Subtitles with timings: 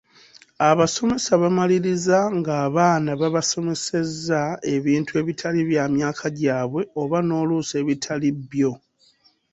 [0.69, 4.41] Abasomesa bamaliriza ng’abaana babasomesezza
[4.75, 8.71] ebintu ebitali bya myaka gyabwe oba n’oluusi ebitali byo.